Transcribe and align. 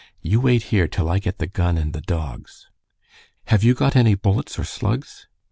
You 0.23 0.41
wait 0.41 0.63
here 0.73 0.87
till 0.87 1.07
I 1.11 1.19
get 1.19 1.37
the 1.37 1.45
gun 1.45 1.77
and 1.77 1.93
the 1.93 2.01
dogs." 2.01 2.71
"Have 3.49 3.63
you 3.63 3.75
got 3.75 3.95
any 3.95 4.15
bullets 4.15 4.57
or 4.57 4.63
slugs?" 4.63 5.27